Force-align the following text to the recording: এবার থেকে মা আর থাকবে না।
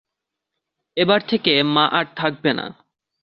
এবার 0.97 1.21
থেকে 1.21 1.53
মা 1.63 1.85
আর 1.91 2.05
থাকবে 2.15 2.51
না। 2.53 2.65